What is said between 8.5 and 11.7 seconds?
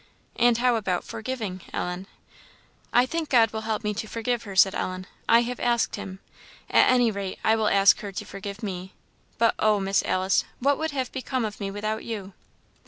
me. But oh! Miss Alice, what would have become of me